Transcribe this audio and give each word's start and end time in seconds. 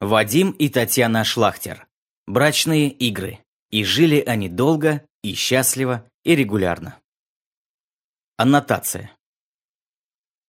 Вадим 0.00 0.50
и 0.50 0.68
Татьяна 0.68 1.24
Шлахтер. 1.24 1.86
Брачные 2.26 2.90
игры. 2.90 3.38
И 3.70 3.82
жили 3.82 4.20
они 4.20 4.50
долго, 4.50 5.06
и 5.22 5.32
счастливо, 5.32 6.06
и 6.22 6.36
регулярно. 6.36 7.00
Аннотация. 8.36 9.10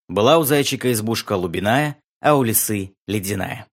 Была 0.09 0.37
у 0.37 0.43
зайчика 0.43 0.91
избушка 0.91 1.37
лубиная, 1.37 1.97
а 2.19 2.35
у 2.35 2.43
лисы 2.43 2.93
ледяная. 3.07 3.67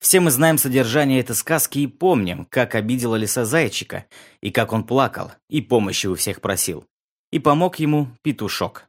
Все 0.00 0.18
мы 0.18 0.30
знаем 0.30 0.56
содержание 0.56 1.20
этой 1.20 1.36
сказки 1.36 1.80
и 1.80 1.86
помним, 1.86 2.46
как 2.46 2.74
обидела 2.74 3.16
лиса 3.16 3.44
зайчика, 3.44 4.06
и 4.40 4.50
как 4.50 4.72
он 4.72 4.84
плакал, 4.84 5.30
и 5.50 5.60
помощи 5.60 6.06
у 6.06 6.14
всех 6.14 6.40
просил. 6.40 6.86
И 7.30 7.38
помог 7.38 7.78
ему 7.80 8.08
петушок. 8.22 8.88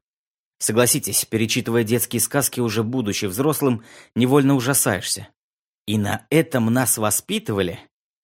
Согласитесь, 0.58 1.26
перечитывая 1.26 1.84
детские 1.84 2.22
сказки 2.22 2.62
уже 2.62 2.82
будучи 2.82 3.26
взрослым, 3.26 3.84
невольно 4.16 4.56
ужасаешься. 4.56 5.28
И 5.92 5.98
на 5.98 6.26
этом 6.30 6.68
нас 6.68 6.98
воспитывали? 6.98 7.82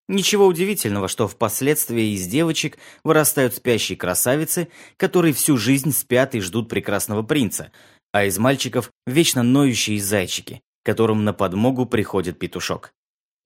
Ничего 0.07 0.47
удивительного, 0.47 1.09
что 1.09 1.27
впоследствии 1.27 2.13
из 2.13 2.25
девочек 2.25 2.77
вырастают 3.03 3.55
спящие 3.55 3.97
красавицы, 3.97 4.69
которые 4.95 5.33
всю 5.33 5.57
жизнь 5.57 5.91
спят 5.91 6.33
и 6.33 6.39
ждут 6.39 6.69
прекрасного 6.69 7.23
принца, 7.23 7.73
а 8.13 8.23
из 8.23 8.37
мальчиков 8.37 8.89
вечно 9.05 9.43
ноющие 9.43 9.99
зайчики, 9.99 10.61
которым 10.85 11.25
на 11.25 11.33
подмогу 11.33 11.85
приходит 11.85 12.39
петушок. 12.39 12.93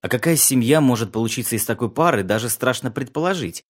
А 0.03 0.07
какая 0.07 0.35
семья 0.35 0.81
может 0.81 1.11
получиться 1.11 1.55
из 1.55 1.65
такой 1.65 1.89
пары, 1.89 2.21
даже 2.21 2.49
страшно 2.49 2.91
предположить. 2.91 3.63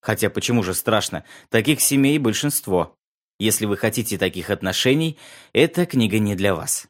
Хотя 0.00 0.30
почему 0.30 0.64
же 0.64 0.74
страшно? 0.74 1.22
Таких 1.48 1.80
семей 1.80 2.18
большинство. 2.18 2.96
Если 3.38 3.66
вы 3.66 3.76
хотите 3.76 4.18
таких 4.18 4.50
отношений, 4.50 5.16
эта 5.52 5.86
книга 5.86 6.18
не 6.18 6.34
для 6.34 6.56
вас. 6.56 6.88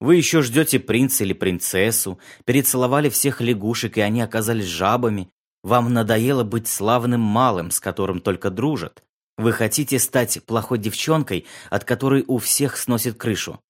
Вы 0.00 0.16
еще 0.16 0.40
ждете 0.40 0.80
принца 0.80 1.24
или 1.24 1.34
принцессу, 1.34 2.18
перецеловали 2.44 3.10
всех 3.10 3.40
лягушек, 3.40 3.98
и 3.98 4.00
они 4.00 4.22
оказались 4.22 4.64
жабами. 4.64 5.28
Вам 5.62 5.92
надоело 5.92 6.42
быть 6.42 6.68
славным 6.68 7.20
малым, 7.20 7.70
с 7.70 7.80
которым 7.80 8.20
только 8.20 8.50
дружат. 8.50 9.02
Вы 9.36 9.52
хотите 9.52 9.98
стать 9.98 10.42
плохой 10.46 10.78
девчонкой, 10.78 11.46
от 11.68 11.84
которой 11.84 12.24
у 12.26 12.38
всех 12.38 12.78
сносит 12.78 13.18
крышу. 13.18 13.60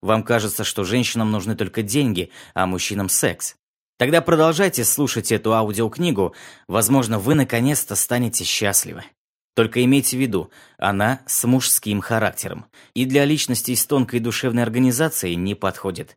Вам 0.00 0.22
кажется, 0.22 0.64
что 0.64 0.84
женщинам 0.84 1.30
нужны 1.32 1.56
только 1.56 1.82
деньги, 1.82 2.30
а 2.54 2.66
мужчинам 2.66 3.08
секс. 3.08 3.56
Тогда 3.98 4.22
продолжайте 4.22 4.84
слушать 4.84 5.30
эту 5.30 5.52
аудиокнигу, 5.52 6.34
возможно, 6.68 7.18
вы 7.18 7.34
наконец-то 7.34 7.96
станете 7.96 8.44
счастливы. 8.44 9.04
Только 9.54 9.84
имейте 9.84 10.16
в 10.16 10.20
виду, 10.20 10.50
она 10.78 11.22
с 11.26 11.44
мужским 11.44 12.00
характером 12.00 12.66
и 12.94 13.04
для 13.04 13.24
личностей 13.24 13.74
с 13.74 13.84
тонкой 13.84 14.20
душевной 14.20 14.62
организацией 14.62 15.36
не 15.36 15.54
подходит. 15.54 16.16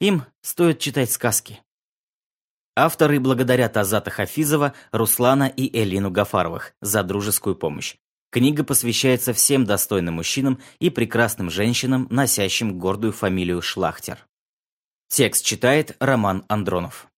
Им 0.00 0.24
стоит 0.40 0.78
читать 0.78 1.10
сказки. 1.10 1.60
Авторы 2.76 3.20
благодарят 3.20 3.76
Азата 3.76 4.10
Хафизова, 4.10 4.74
Руслана 4.92 5.48
и 5.48 5.76
Элину 5.78 6.10
Гафаровых 6.10 6.72
за 6.80 7.02
дружескую 7.02 7.56
помощь. 7.56 7.96
Книга 8.30 8.62
посвящается 8.62 9.32
всем 9.32 9.64
достойным 9.64 10.14
мужчинам 10.14 10.60
и 10.78 10.88
прекрасным 10.88 11.50
женщинам, 11.50 12.06
носящим 12.10 12.78
гордую 12.78 13.12
фамилию 13.12 13.60
Шлахтер. 13.60 14.26
Текст 15.08 15.44
читает 15.44 15.96
Роман 15.98 16.44
Андронов. 16.48 17.09